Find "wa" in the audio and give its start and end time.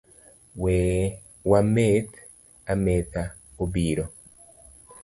1.51-1.59